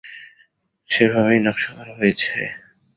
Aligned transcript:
সেভাবেই 0.89 1.39
নকশা 1.45 1.71
করা 1.77 1.93
হয়েছে। 1.99 2.31